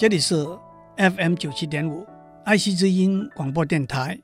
[0.00, 0.34] 这里是
[0.96, 2.06] FM 九七点五
[2.46, 4.18] 爱惜之音广播电台。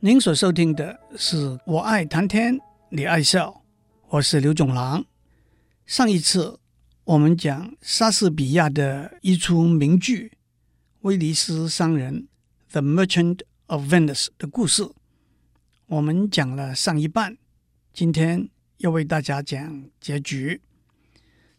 [0.00, 2.60] 您所收听的是我爱谈天，
[2.90, 3.62] 你爱笑，
[4.10, 5.02] 我是刘总郎。
[5.86, 6.60] 上一次
[7.04, 10.32] 我们讲莎士比亚的一出名剧
[11.00, 12.28] 《威尼斯商人》
[12.72, 14.86] （The Merchant of Venice） 的故事，
[15.86, 17.38] 我们讲了上一半，
[17.94, 20.60] 今天要为大家讲结局。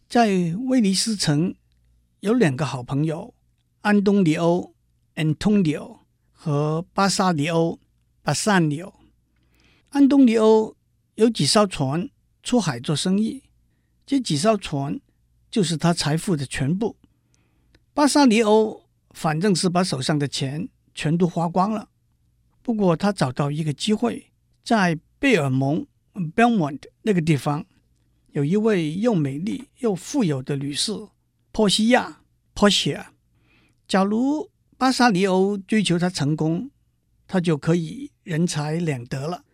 [0.08, 0.28] 在
[0.68, 1.56] 威尼斯城
[2.20, 3.34] 有两个好朋友。
[3.84, 4.74] 安东尼欧
[5.14, 5.98] （Antonio）
[6.32, 7.78] 和巴萨里欧
[8.24, 8.94] （Bassanio）。
[9.90, 10.74] 安东尼欧
[11.16, 12.08] 有几艘船
[12.42, 13.42] 出海做生意，
[14.06, 14.98] 这几艘船
[15.50, 16.96] 就是他财富的全部。
[17.92, 21.90] 巴萨里欧反正是把手上的钱全都花光了。
[22.62, 24.32] 不过他找到一个机会，
[24.64, 25.86] 在贝尔蒙
[26.34, 27.66] （Belmont） 那个地方，
[28.32, 30.90] 有一位又美丽又富有的女士
[31.52, 32.22] 波西亚
[32.54, 33.08] （Portia）。
[33.86, 36.70] 假如巴萨里欧追求他成功，
[37.26, 39.44] 他就可以人财两得了。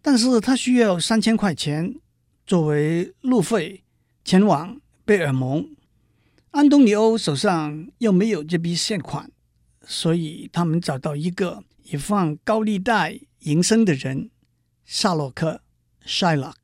[0.00, 1.94] 但是他需要三千块钱
[2.46, 3.84] 作为路费
[4.24, 5.68] 前往贝尔蒙。
[6.50, 9.30] 安东尼欧手上又没有这笔现款，
[9.82, 14.30] 所以他们找到一个以放高利贷营生的人——
[14.84, 15.62] 夏洛克
[16.06, 16.54] （Shylock）。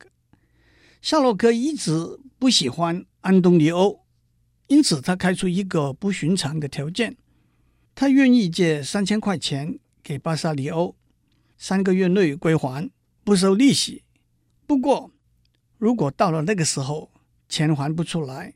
[1.01, 4.00] 夏洛克一直不喜欢安东尼欧。
[4.71, 7.17] 因此，他开出一个不寻常的条件：
[7.93, 10.95] 他愿意借三千块钱给巴萨里欧，
[11.57, 12.89] 三个月内归还，
[13.25, 14.05] 不收利息。
[14.65, 15.11] 不过，
[15.77, 17.11] 如果到了那个时候
[17.49, 18.53] 钱还不出来，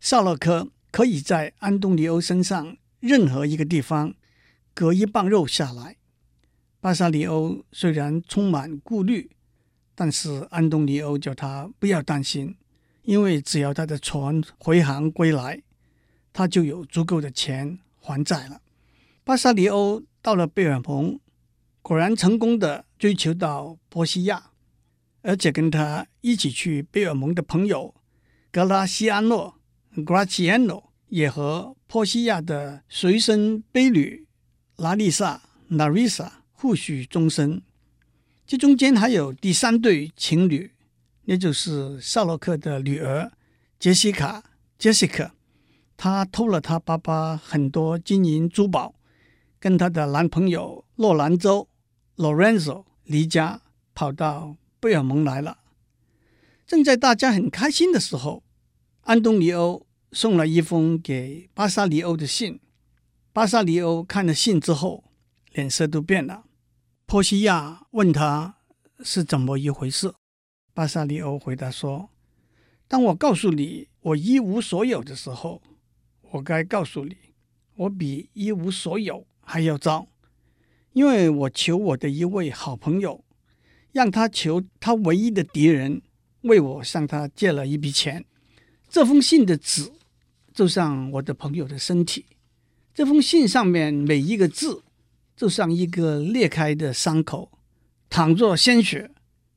[0.00, 4.14] 萨洛克可以在安东尼欧身上任何一个地方
[4.72, 5.96] 割一磅肉下来。
[6.80, 9.30] 巴萨里欧虽然充满顾虑，
[9.94, 12.56] 但是安东尼欧叫他不要担心。
[13.04, 15.62] 因为只要他的船回航归来，
[16.32, 18.60] 他就有足够的钱还债了。
[19.22, 21.18] 巴萨里欧到了贝尔蒙，
[21.80, 24.50] 果然成功的追求到波西亚，
[25.22, 27.94] 而且跟他一起去贝尔蒙的朋友
[28.50, 29.60] 格拉西安诺
[29.96, 34.26] （Graziano） 也和波西亚的随身婢女
[34.76, 37.62] 拉丽莎 （Larissa） 互许终身。
[38.46, 40.73] 这中间还有第三对情侣。
[41.26, 43.32] 那就是夏洛克的女儿
[43.78, 44.42] 杰西卡
[44.78, 45.30] （Jessica），
[45.96, 48.94] 她偷了她爸爸很多金银珠宝，
[49.58, 51.68] 跟她的男朋友洛兰州
[52.16, 53.62] （Lorenzo） 离家
[53.94, 55.58] 跑到贝尔蒙来了。
[56.66, 58.42] 正在大家很开心的时候，
[59.02, 62.60] 安东尼欧送了一封给巴萨里欧的信。
[63.32, 65.04] 巴萨里欧看了信之后，
[65.52, 66.44] 脸色都变了。
[67.06, 68.56] 波西亚问他
[69.02, 70.14] 是怎么一回事。
[70.74, 72.10] 巴萨里欧回答说
[72.88, 75.62] ：“当我告诉你我一无所有的时候，
[76.32, 77.16] 我该告诉你，
[77.76, 80.08] 我比一无所有还要糟，
[80.92, 83.24] 因为我求我的一位好朋友，
[83.92, 86.02] 让他求他唯一的敌人
[86.40, 88.24] 为我向他借了一笔钱。
[88.88, 89.92] 这封信的纸
[90.52, 92.26] 就像我的朋友的身体，
[92.92, 94.82] 这封信上面每一个字
[95.36, 97.52] 就像一个裂开的伤口，
[98.10, 99.12] 淌着鲜血。”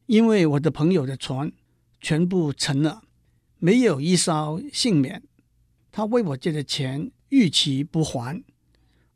[0.08, 1.52] 因为我的朋友的船
[2.00, 3.04] 全部沉了，
[3.60, 5.22] 没有一艘幸免。
[5.92, 8.42] 他为我借的钱逾期不还，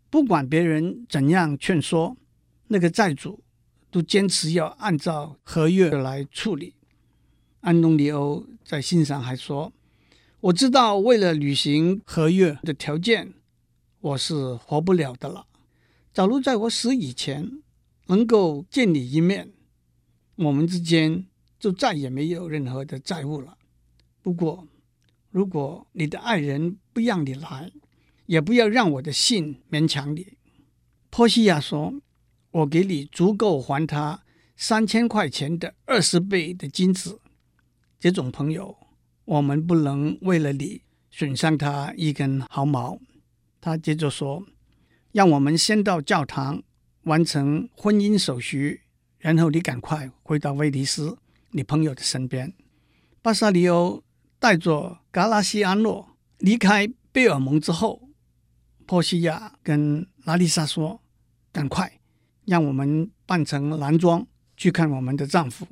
[0.09, 2.17] 不管别人怎样劝说，
[2.67, 3.41] 那个债主
[3.89, 6.75] 都坚持要按照合约来处理。
[7.61, 9.71] 安东尼欧在信上还说
[10.41, 13.33] ：“我知道为了履行合约的条件，
[14.01, 15.45] 我是活不了的了。
[16.13, 17.61] 假如在我死以前
[18.07, 19.51] 能够见你一面。”
[20.43, 21.27] 我们之间
[21.59, 23.57] 就再也没有任何的债务了。
[24.23, 24.67] 不过，
[25.29, 27.71] 如果你的爱人不让你来，
[28.25, 30.37] 也不要让我的信勉强你。
[31.11, 31.93] 波西亚说
[32.51, 34.23] ：“我给你足够还他
[34.55, 37.19] 三千块钱的二十倍的金子。
[37.99, 38.75] 这种朋友，
[39.25, 42.99] 我们不能为了你损伤他一根毫毛。”
[43.61, 44.43] 他接着说
[45.13, 46.63] ：“让我们先到教堂
[47.03, 48.80] 完成婚姻手续。”
[49.21, 51.15] 然后你赶快回到威尼斯，
[51.51, 52.51] 你朋友的身边。
[53.21, 54.03] 巴萨里欧
[54.39, 58.09] 带着格拉西安诺离开贝尔蒙之后，
[58.87, 61.03] 波西亚跟拉丽莎说
[61.53, 61.99] ：“赶快，
[62.45, 64.25] 让我们扮成男装
[64.57, 65.67] 去看我们的丈夫。”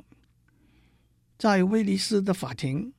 [1.40, 2.94] 在威尼斯的法庭，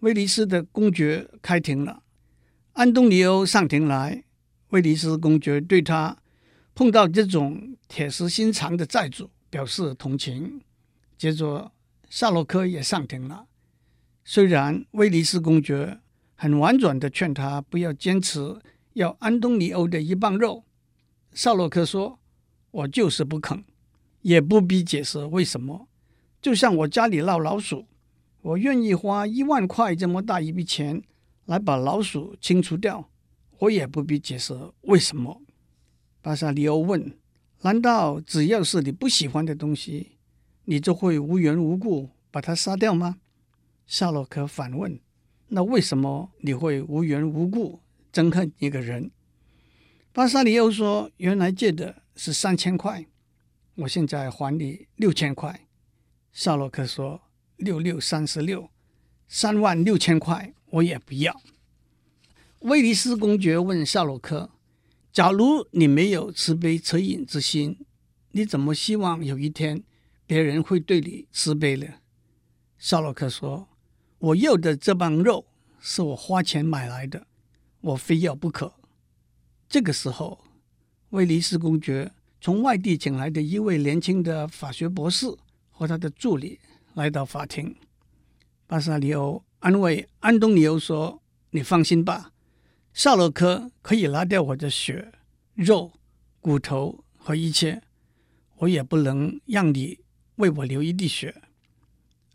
[0.00, 2.04] 威尼斯的公爵开庭了。
[2.74, 4.22] 安东尼欧上庭来，
[4.68, 6.16] 威尼斯公爵对他
[6.76, 9.30] 碰到这种铁石心肠的债主。
[9.50, 10.60] 表示同情。
[11.16, 11.72] 接着，
[12.08, 13.46] 夏洛克也上庭了。
[14.24, 16.00] 虽然威尼斯公爵
[16.34, 18.60] 很婉转地劝他不要坚持
[18.94, 20.64] 要安东尼欧的一磅肉。
[21.32, 22.18] 夏洛克说
[22.70, 23.64] ：“我就是不肯，
[24.22, 25.88] 也不必解释为什么。
[26.42, 27.86] 就像我家里闹老鼠，
[28.42, 31.02] 我愿意花一万块这么大一笔钱
[31.46, 33.08] 来把老鼠清除掉，
[33.58, 35.42] 我也不必解释为什么。”
[36.20, 37.16] 巴萨里欧问
[37.62, 40.18] ：“难道只要是你不喜欢的东西，
[40.64, 43.18] 你就会无缘无故把它杀掉吗？”
[43.86, 45.00] 夏洛克反问
[45.48, 47.80] ：“那为什么你会无缘无故
[48.12, 49.10] 憎恨一个人？”
[50.12, 53.06] 巴萨里欧说：“原来借的是三千块，
[53.74, 55.66] 我现在还你六千块。”
[56.32, 57.20] 夏洛克说
[57.56, 58.70] ：“六六三十六，
[59.28, 61.40] 三万六千块我也不要。”
[62.60, 64.50] 威尼斯公爵问夏洛克
[65.16, 67.86] ：“假如你没有慈悲恻隐之心，
[68.32, 69.82] 你怎么希望有一天
[70.26, 71.86] 别人会对你慈悲呢？”
[72.76, 73.66] 夏洛克说
[74.20, 75.46] ：“我要的这磅肉
[75.80, 77.26] 是我花钱买来的，
[77.80, 78.74] 我非要不可。”
[79.66, 80.44] 这个时候，
[81.08, 85.26] 威尼斯公爵从外地请来的一位年轻的法学博士
[85.70, 86.60] 和他的助理
[86.92, 87.74] 来到法庭。
[88.66, 91.22] 巴萨里欧安慰安东尼欧说
[91.52, 92.32] ：“你放心吧，
[92.96, 95.12] 夏洛克可以拿掉我的血、
[95.52, 95.92] 肉、
[96.40, 97.82] 骨头和一切，
[98.56, 99.98] 我也不能让你
[100.36, 101.42] 为我流一滴血。”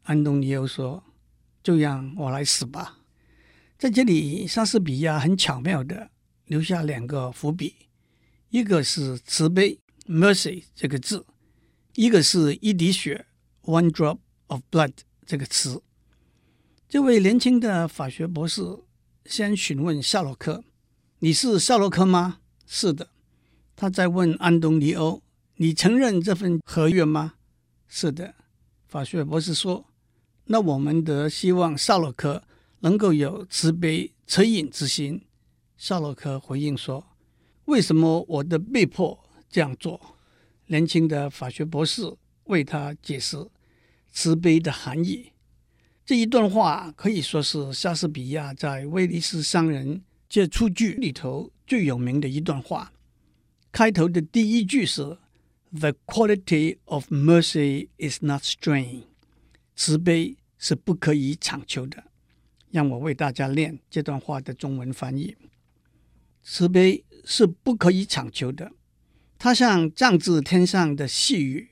[0.06, 1.04] 安东尼欧说
[1.63, 3.00] ：“就让我来死吧。”
[3.80, 6.12] 在这里，莎士比亚很巧妙的。
[6.46, 7.74] 留下两个伏笔，
[8.50, 11.25] 一个是慈悲 （mercy） 这个字，
[11.96, 13.25] 一个是一滴血
[13.63, 14.92] （one drop of blood）
[15.25, 15.81] 这个词。
[16.88, 18.62] 这位年轻的法学博士
[19.26, 20.64] 先询问夏洛克
[21.20, 23.10] ：“你是夏洛克吗？”“是的。”
[23.76, 25.22] 他在问安东尼欧
[25.58, 27.36] ：“你承认这份合约吗
[27.88, 28.36] ？”“是的。”
[28.88, 29.86] 法学博士说
[30.46, 32.44] ：“那我们得希望夏洛克
[32.80, 35.22] 能够有慈悲恻隐之心。”
[35.78, 37.06] 夏洛克回应说
[37.66, 40.18] ：“为什么我的被迫这样做？”
[40.68, 42.16] 年轻的法学博士
[42.46, 43.50] 为他解释
[44.10, 45.31] 慈悲的含义。
[46.12, 49.96] 这一段话可以说是莎士比亚在《威尼斯商人》
[50.28, 52.92] 这出剧里头最有名的一段话。
[53.72, 55.18] 开头的第一句是
[55.72, 59.04] “The quality of mercy is not strained”，
[59.74, 62.04] 慈悲是不可以强求的。
[62.72, 65.38] 让我为大家念这段话的中文翻译。
[66.44, 68.74] 慈悲是不可以强求的，
[69.40, 71.69] 它像降至天上的细雨，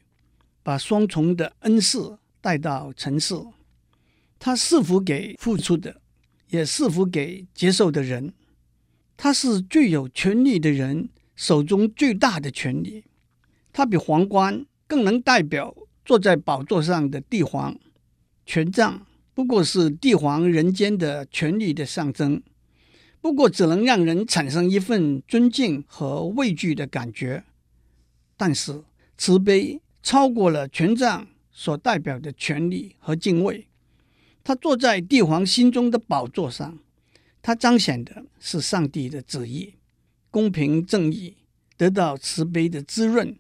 [0.63, 3.35] 把双重的恩赐带到尘世。
[4.39, 6.01] 它是否给付出的，
[6.47, 8.33] 也是否给接受的人。
[9.17, 13.03] 它是最有权力的人手中最大的权力。
[13.71, 17.77] 它比皇冠更能代表坐在宝座上的帝皇。
[18.45, 19.05] 权杖
[19.35, 22.41] 不过是帝皇人间的权力的象征。
[23.21, 27.43] 不过，只能让人产生一份尊敬和畏惧的感觉。
[28.37, 28.83] 但是，
[29.17, 33.67] 慈悲超过了权杖所代表的权力和敬畏。
[34.49, 36.79] 他坐在帝皇心中的宝座上，
[37.39, 39.75] 他彰显的是上帝的旨意，
[40.31, 41.37] 公平正义
[41.77, 43.37] 得到慈悲的滋润，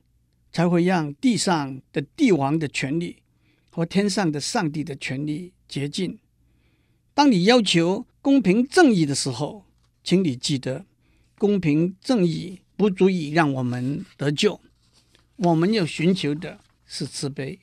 [0.51, 3.23] 才会让地上的帝王的权力
[3.71, 6.19] 和天上的上帝的权力接近。
[7.15, 9.65] 当你要求公平正义的时候，
[10.03, 10.85] 请你记得，
[11.39, 14.61] 公平正义不足以让我们得救。
[15.37, 17.57] 我们要寻求的是慈悲，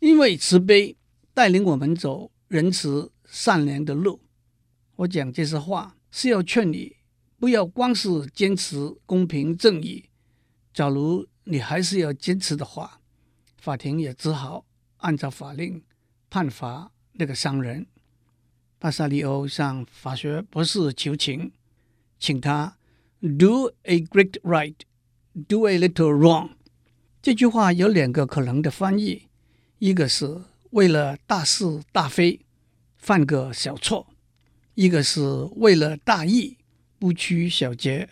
[0.00, 0.96] 因为慈悲
[1.34, 4.20] 带领我们走仁慈善良的路。
[4.96, 6.96] 我讲这些话是要劝你，
[7.38, 8.76] 不要光是坚持
[9.06, 10.06] 公平正义。
[10.74, 13.00] 假如你还是要坚持的话，
[13.56, 14.66] 法庭也只好
[14.98, 15.82] 按照法令
[16.28, 17.86] 判罚那个商人。
[18.78, 21.52] 巴萨里欧向法学博士求情。
[22.20, 22.76] 请他
[23.20, 24.74] do a great right,
[25.46, 26.50] do a little wrong。
[27.22, 29.28] 这句话有两个可能的翻译：
[29.78, 32.40] 一个是为了大是大非，
[32.96, 34.06] 犯个小错；
[34.74, 35.20] 一个是
[35.56, 36.58] 为了大义，
[36.98, 38.08] 不拘小节。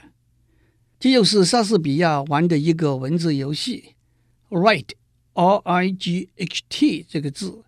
[0.98, 3.94] 这又是莎士比亚玩的一个文字游戏。
[4.48, 4.88] Right,
[5.34, 7.64] R-I-G-H-T 这个字，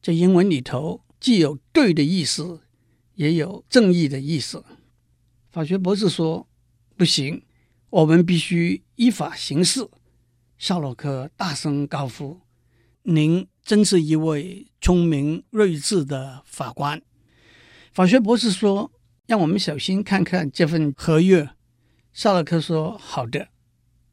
[0.00, 2.60] 在英文里头既有对的意思，
[3.14, 4.64] 也有正义的意思。
[5.50, 6.48] 法学博士说
[6.96, 7.42] ：“不行，
[7.90, 9.86] 我们必须依法行事。”
[10.56, 12.40] 夏洛克大声高呼
[13.02, 17.00] ：“您真是一位聪明睿智的法官。”
[17.92, 18.90] 法学博士说
[19.26, 21.48] ：“让我们小心看看这份合约。”
[22.12, 23.48] 夏洛克说：“好的。”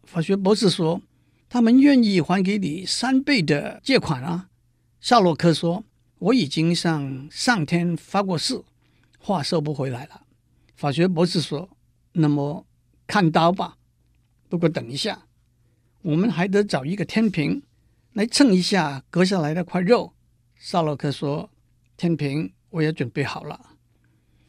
[0.03, 1.01] 法学博士说
[1.49, 4.49] ：“他们愿意还给你三倍的借款啊。”
[5.01, 5.83] 夏洛克说
[6.19, 8.61] ：“我已经向上天发过誓，
[9.17, 10.23] 话收不回来了。”
[10.75, 11.69] 法学博士说
[12.13, 12.65] ：“那么
[13.05, 13.77] 看刀吧。
[14.49, 15.25] 不过等一下，
[16.01, 17.61] 我们还得找一个天平
[18.19, 20.11] 来称一下割下来的块肉。
[20.53, 21.49] 沙洛克说
[21.95, 23.77] ：“天平我也准备好了。”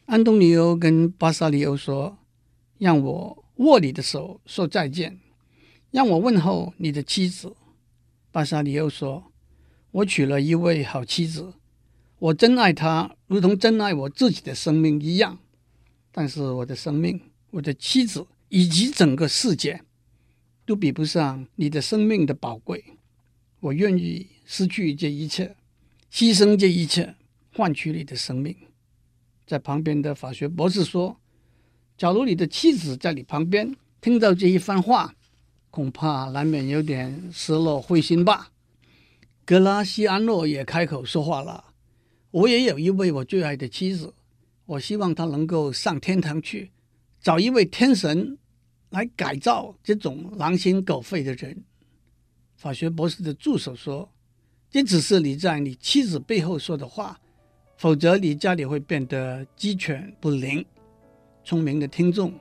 [0.07, 2.19] 安东尼欧跟巴萨里欧说
[2.79, 5.21] ：“让我握你的手说再见，
[5.93, 7.55] 让我问候你的妻子。”
[8.33, 9.31] 巴萨里欧说
[9.93, 11.55] ：“我娶了一位好妻子，
[12.19, 15.39] 我真爱她，如同真爱我自己的生命一样。
[16.11, 17.21] 但是我的生命、
[17.53, 19.85] 我的妻子以及整个世界，
[20.67, 22.97] 都比不上你的生命的宝贵。
[23.61, 25.55] 我愿意失去这一切，
[26.13, 27.15] 牺牲这一切，
[27.55, 28.57] 换取你的生命。”
[29.47, 31.17] 在旁边的法学博士说
[31.99, 35.15] ：“假如你的妻子在你旁边听到这一番话，
[35.71, 38.53] 恐怕难免有点失落灰心吧。”
[39.45, 41.75] 格拉西安诺也开口说话了
[42.31, 44.15] ：“我也有一位我最爱的妻子，
[44.67, 46.71] 我希望她能够上天堂去，
[47.21, 48.39] 找一位天神
[48.91, 51.65] 来改造这种狼心狗肺的人。”
[52.61, 54.07] 法学博士的助手说
[54.69, 57.19] ：“这只是你在你妻子背后说的话。”
[57.79, 60.63] 否则，你家里会变得鸡犬不宁。
[61.43, 62.35] 聪明的听众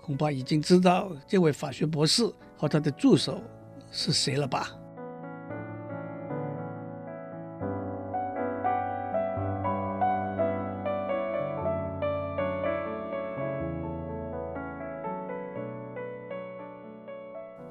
[0.00, 3.42] 恐怕已经知道这位法学博士和他的助手
[3.90, 4.70] 是谁了吧？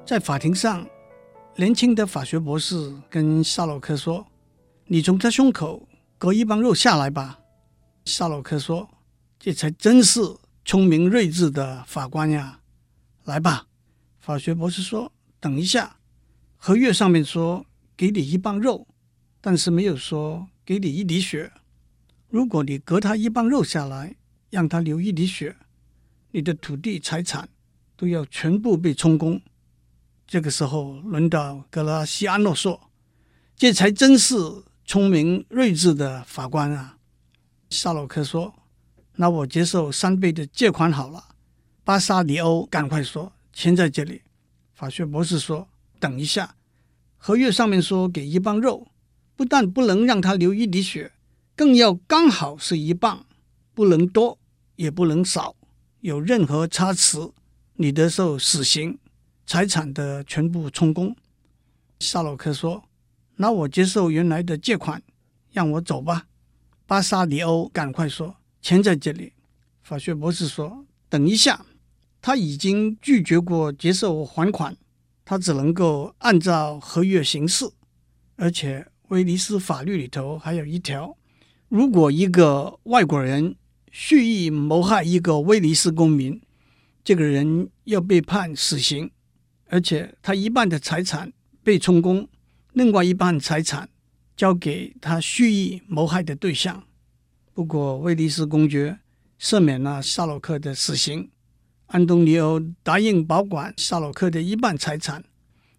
[0.04, 0.86] 在法庭上，
[1.58, 4.26] 年轻的法学博士跟夏洛克说
[4.88, 7.38] ：“你从他胸口。”割一磅肉下来吧，
[8.04, 8.88] 夏洛克说
[9.38, 10.20] ：“这才真是
[10.66, 12.60] 聪明睿智的法官呀！”
[13.24, 13.66] 来吧，
[14.18, 15.10] 法学博士说
[15.40, 15.96] ：“等一下，
[16.56, 17.64] 合约上面说
[17.96, 18.86] 给你一磅肉，
[19.40, 21.50] 但是没有说给你一滴血。
[22.28, 24.14] 如果你割他一磅肉下来，
[24.50, 25.56] 让他流一滴血，
[26.32, 27.48] 你的土地财产
[27.96, 29.40] 都要全部被充公。”
[30.26, 32.90] 这个时候，轮到格拉西安诺说
[33.56, 34.34] ：“这才真是。”
[34.88, 36.98] 聪明睿智的法官啊，
[37.70, 38.54] 夏洛克说
[39.18, 41.34] ：“那我接受三倍的借款好了。”
[41.82, 44.22] 巴萨里欧赶快说：“钱在这里。”
[44.74, 45.66] 法学博士说
[45.98, 46.54] ：“等一下，
[47.16, 48.86] 合约上面说给一磅肉，
[49.34, 51.10] 不但不能让他流一滴血，
[51.56, 53.26] 更要刚好是一磅，
[53.74, 54.38] 不能多
[54.76, 55.56] 也不能少。
[56.00, 57.32] 有任何差池，
[57.74, 59.00] 你得受死刑，
[59.46, 61.16] 财产的全部充公。”
[62.00, 62.82] 夏洛克说。
[63.38, 65.02] 那我接受原来的借款，
[65.52, 66.26] 让我走吧。
[66.86, 69.34] 巴萨里欧赶快说：“钱在这里。”
[69.84, 71.66] 法学博士说：“等一下，
[72.22, 74.74] 他已经拒绝过接受还款，
[75.22, 77.70] 他只能够按照合约行事。
[78.36, 81.14] 而且威尼斯法律里头还有一条：
[81.68, 83.54] 如果一个外国人
[83.92, 86.40] 蓄意谋害一个威尼斯公民，
[87.04, 89.10] 这个人要被判死刑，
[89.68, 91.32] 而且他一半的财产
[91.62, 92.28] 被充公。”
[92.72, 93.88] 另外一半财产
[94.36, 96.84] 交给他蓄意谋害的对象。
[97.54, 98.98] 不过，威尼斯公爵
[99.40, 101.30] 赦免了夏洛克的死刑。
[101.86, 105.24] 安东尼欧答应保管夏洛克的一半财产，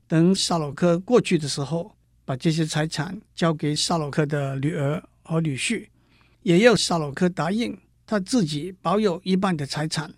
[0.08, 5.88] 等夏洛克过去的时候，把这些财产交给夏洛克的女儿和女婿。
[6.42, 7.78] 也要夏洛克答应
[8.08, 10.12] 他自己保有一半的财产，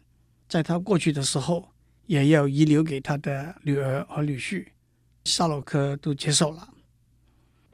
[0.47, 1.67] 在他过去的时候，
[2.09, 4.65] 也要遗留给他的女儿和女婿。
[5.25, 6.69] 夏洛克都接受了。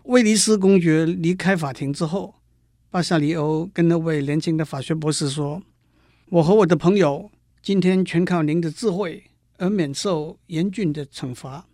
[0.03, 2.35] 威尼斯公爵离开法庭之后，
[2.89, 5.63] 巴萨里欧跟那位年轻的法学博士说
[6.31, 9.23] ：“我和我的朋友今天全靠您的智慧
[9.57, 11.65] 而免受严峻的惩罚。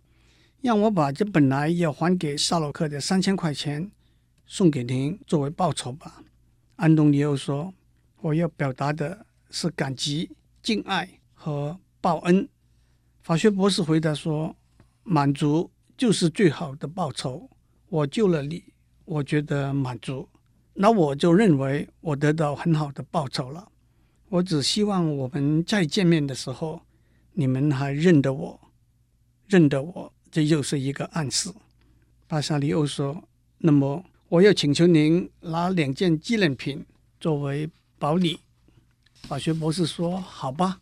[0.60, 3.90] 让我把这本来要还给夏洛克的三千块钱
[4.46, 6.22] 送给您作为报酬吧。”
[6.76, 7.74] 安东尼欧说
[8.22, 10.30] ：“我要表达的是感激、
[10.62, 12.46] 敬爱和报恩。”
[13.24, 14.54] 法学博士回答说。
[15.04, 17.50] 满足就是最好的报酬。
[17.88, 18.62] 我救了你，
[19.04, 20.28] 我觉得满足，
[20.74, 23.68] 那我就认为我得到很好的报酬了。
[24.28, 26.82] 我只希望我们再见面的时候，
[27.32, 28.60] 你们还认得我，
[29.48, 31.52] 认得我，这又是一个暗示。
[32.28, 33.24] 巴沙里欧说
[33.58, 36.86] ：“那么，我要请求您拿两件纪念品
[37.18, 37.68] 作为
[37.98, 38.38] 保礼。”
[39.26, 40.78] 法学博士说：“好吧。”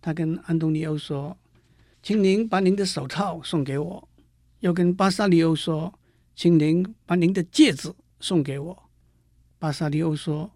[0.00, 1.36] 他跟安东尼欧说。
[2.02, 4.08] 请您把您的手套送给我，
[4.60, 5.92] 又跟巴萨里欧说，
[6.34, 8.90] 请您把您的戒指送给我。
[9.58, 10.50] 巴萨里欧说：“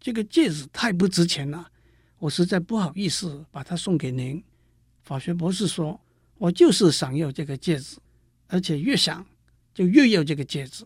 [0.00, 1.70] 这个戒指太不值钱了，
[2.18, 4.42] 我实在不好意思把它送给您。”
[5.04, 6.00] 法学博士说
[6.36, 7.98] ：“我就是想要这个戒指，
[8.48, 9.24] 而且越想
[9.72, 10.84] 就越要这个戒指。”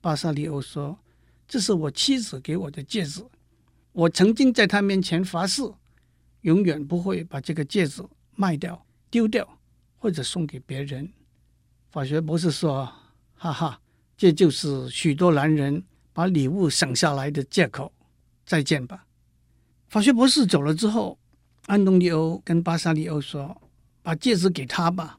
[0.00, 0.96] 巴萨里欧说
[1.48, 3.20] ：“这是我妻子给我的戒指，
[3.90, 5.60] 我曾经在她面前发誓，
[6.42, 8.02] 永远不会把这个戒指。”
[8.36, 9.46] 卖掉、丢掉，
[9.98, 11.12] 或者送给别人。
[11.90, 12.90] 法学博士说
[13.36, 13.78] ：“哈哈，
[14.16, 17.92] 这就是许多男人把礼物省下来的借口。”
[18.46, 19.04] 再见吧。
[19.88, 21.18] 法学博士走了之后，
[21.66, 23.60] 安东尼欧跟巴萨利欧说
[24.02, 25.18] ：“把戒指给他吧，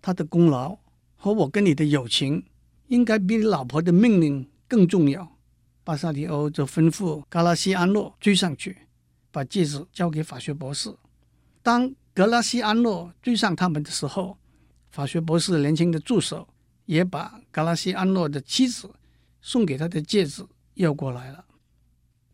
[0.00, 0.78] 他的功劳
[1.16, 2.44] 和我跟你的友情，
[2.86, 5.36] 应该比你老婆的命令更重要。”
[5.82, 8.78] 巴萨利欧就吩咐格拉西安诺追上去，
[9.30, 10.94] 把戒指交给法学博士。
[11.62, 14.38] 当格拉西安诺追上他们的时候，
[14.90, 16.48] 法学博士年轻的助手
[16.86, 18.90] 也把格拉西安诺的妻子
[19.40, 20.44] 送给他的戒指
[20.74, 21.44] 要过来了。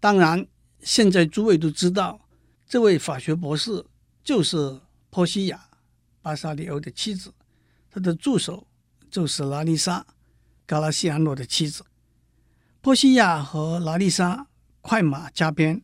[0.01, 0.47] 当然，
[0.81, 2.29] 现在诸位都知道，
[2.67, 3.85] 这位法学博士
[4.23, 5.69] 就是波西亚，
[6.23, 7.33] 巴萨里欧的妻子，
[7.91, 8.67] 他的助手
[9.11, 10.07] 就是拉丽莎，
[10.67, 11.85] 格拉西安诺的妻子。
[12.81, 14.47] 波西亚和拉丽莎
[14.81, 15.83] 快马加鞭，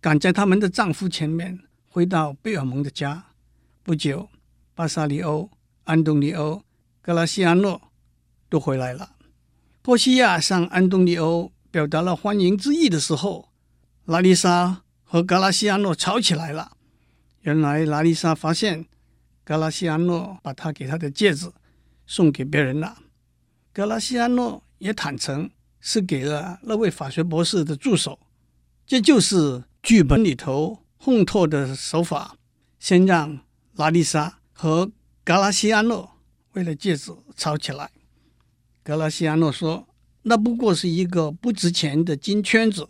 [0.00, 3.26] 赶在他们的丈夫前面回到贝尔蒙的家。
[3.82, 4.30] 不久，
[4.74, 5.50] 巴萨里欧、
[5.84, 6.62] 安东尼欧、
[7.02, 7.92] 格拉西安诺
[8.48, 9.16] 都回来了。
[9.82, 13.50] 波西亚向安东尼欧表达了欢迎之意的时候，
[14.06, 16.76] 拉丽莎和格拉西安诺吵起来了。
[17.42, 18.86] 原来拉丽莎发现
[19.44, 21.52] 格拉西安诺把她给她的戒指
[22.06, 22.96] 送给别人了。
[23.72, 28.18] 格拉西安诺也坦诚是给了那位法学博士的助手。
[28.86, 32.36] 这就是剧本里头烘托的手法：
[32.78, 33.40] 先让
[33.74, 34.92] 拉丽莎和
[35.24, 36.18] 格拉西安诺
[36.52, 37.90] 为了戒指吵起来。
[38.82, 39.88] 格拉西安诺说
[40.22, 42.88] ：“那不过是一个不值钱的金圈子。”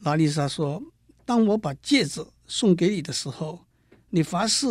[0.00, 0.82] 拉丽莎说
[1.26, 3.66] ：“当我把戒指送给你的时候，
[4.10, 4.66] 你发誓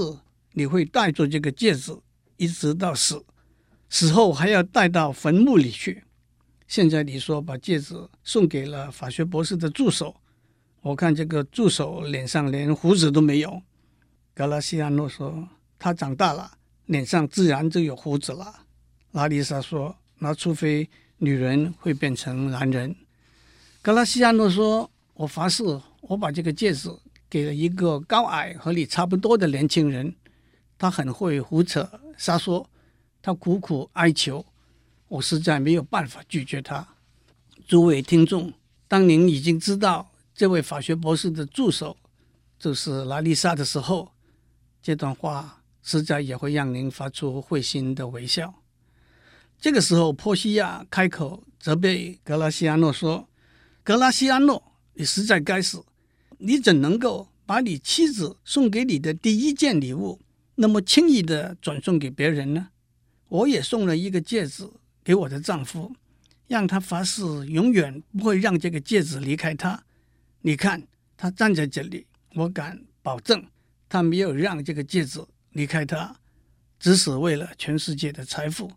[0.54, 1.96] 你会带着这个戒指
[2.38, 3.24] 一直到死，
[3.88, 6.04] 死后还要带到坟墓里去。
[6.68, 10.16] 现在你说把戒指送给了法学博士的助手，
[10.82, 13.62] 我看这个助手脸上连胡子都没有。”
[14.36, 15.48] 格拉西亚诺说
[15.80, 16.52] ：“他长大了，
[16.86, 18.66] 脸上自然就有胡子了。”
[19.12, 22.96] 拉丽莎说：“那除非女人会变成男人。”
[23.82, 24.92] 格拉西亚诺说。
[25.14, 25.64] 我发誓，
[26.02, 26.90] 我把这个戒指
[27.30, 30.16] 给了一个高矮和你差不多的年轻人，
[30.80, 32.68] 他很会胡扯瞎说，
[33.22, 34.44] 他苦苦哀求，
[35.10, 36.88] 我实在没有办法拒绝他。
[37.68, 38.52] 诸位听众，
[38.88, 40.11] 当您已经知道
[40.42, 41.96] 这位法学博士的助手
[42.58, 44.12] 就是拉丽莎的时候，
[44.82, 48.52] 这段话实在也会让您发出会心的微笑。
[49.60, 53.30] 这个时候，波西亚开口责备格拉西安诺说
[53.86, 55.86] ：“格拉西安诺。”你实在该死！
[56.40, 60.20] 你怎能够把你妻子送给你的第一件礼物
[60.56, 62.70] 那么轻易地转送给别人呢？
[63.28, 64.68] 我也送了一个戒指
[65.04, 65.96] 给我的丈夫，
[66.48, 69.84] 让他发誓永远不会让这个戒指离开他。
[70.42, 73.46] 你看，他站在这里，我敢保证，
[73.88, 76.16] 他没有让这个戒指离开他，
[76.80, 78.72] 只是为了全世界的财富，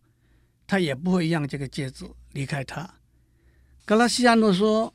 [0.66, 2.94] 他也不会让这个戒指离开他。
[3.84, 4.94] 格拉西亚诺说。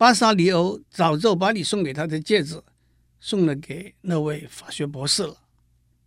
[0.00, 2.58] 巴萨里欧早就把你送给他的戒指
[3.20, 5.36] 送了给那位法学博士了。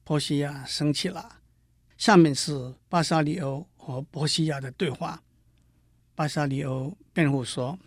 [0.03, 1.37] 波西亚生气了。
[1.95, 5.21] 下面是巴萨里欧和波西亚的对话。
[6.15, 7.77] 巴萨里欧辩护说：“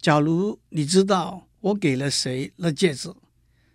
[0.00, 3.12] 假如你知道我给了谁了戒指，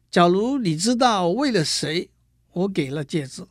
[0.10, 2.10] 假如你知道为了谁
[2.52, 3.46] 我给了戒指，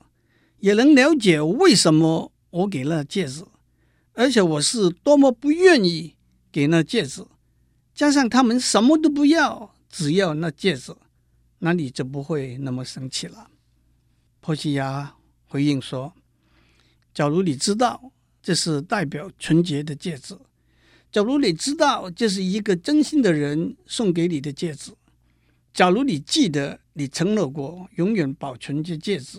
[0.59, 3.45] 也能了解为什么我给了戒指，
[4.13, 6.17] 而且我是多么不愿意
[6.51, 7.25] 给那戒指。”
[7.95, 10.93] 加上他们什么都不要，只要那戒指，
[11.61, 13.49] 那你就不会那么生气了。
[14.41, 15.15] 波西亚
[15.47, 16.13] 回应说
[17.15, 18.11] ：“假如你知道
[18.43, 20.37] 这是代表纯洁的戒指，
[21.15, 24.91] 假如你知道这是一个真心的人送给你的戒指，
[25.73, 29.39] 假如你记得你承诺过永远保存这戒指，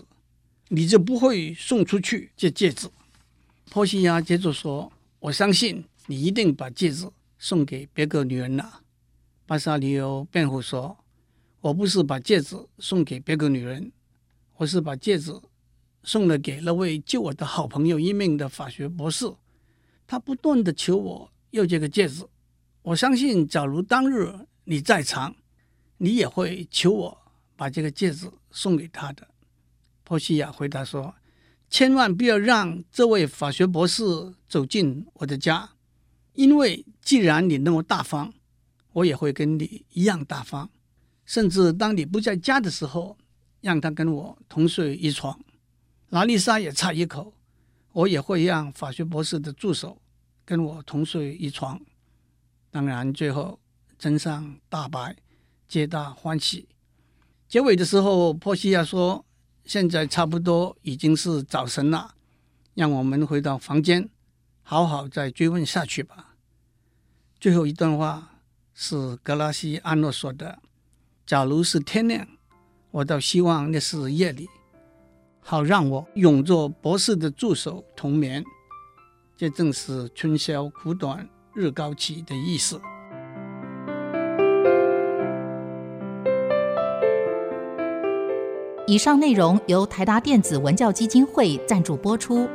[0.68, 2.88] 你就不会送出去这戒指。”
[3.68, 7.06] 波西亚接着说：“我相信你一定把戒指。”
[7.38, 8.80] 送给别个女人了，
[9.44, 10.96] 巴萨里欧辩护说
[11.60, 13.92] ：“我不是把戒指送给别个女人，
[14.56, 15.30] 我是把戒指
[16.02, 19.30] 送了给那位救我的好朋友一命的法学博士。
[20.06, 22.22] 他不断的求我又这个戒指。
[22.82, 24.32] 我相信，假如当日
[24.64, 25.34] 你在场，
[25.96, 27.18] 你也会求我
[27.56, 29.26] 把这个戒指送给他的。”
[30.04, 31.14] 波西亚回答说
[31.68, 34.04] ：“千万不要让这位法学博士
[34.46, 35.70] 走进我的家。”
[36.34, 38.32] 因为既然你那么大方，
[38.92, 40.68] 我也会跟你一样大方，
[41.24, 43.16] 甚至当你不在家的时候，
[43.62, 45.40] 让他跟我同睡一床。
[46.10, 47.32] 拉丽莎也差一口，
[47.92, 49.98] 我也会让法学博士的助手
[50.46, 51.78] 跟我同睡一床。
[52.70, 53.58] 当然，最后
[53.98, 55.16] 真相大白，
[55.66, 56.68] 皆大欢喜。
[57.48, 59.24] 结尾的时候，波西亚说
[59.66, 62.14] ：“现在差不多已经是早晨了，
[62.74, 64.08] 让我们回到房间，
[64.62, 66.36] 好好再追问下去吧。
[67.40, 68.40] 最后一段话
[68.72, 70.60] 是格拉西安诺说的
[71.26, 72.26] ：“假如是天亮，
[72.92, 74.48] 我倒希望那是夜里，
[75.40, 78.44] 好让我永做博士的助手同眠。”
[79.36, 82.80] 这正是春宵苦短日高起的意思。
[88.86, 92.48] 以上内容由台达电子文教基金会赞助播出。